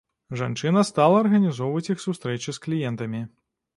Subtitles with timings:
[0.39, 3.21] Жанчына стала арганізоўваць іх сустрэчы з кліентамі.